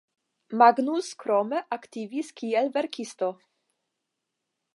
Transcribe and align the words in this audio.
Magnus 0.61 1.09
krome 1.23 1.59
aktivis 1.77 2.33
kiel 2.41 2.73
verkisto. 2.79 3.31